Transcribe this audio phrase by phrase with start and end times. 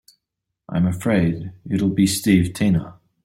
[0.67, 2.95] I'm afraid it'll be Steve Tina.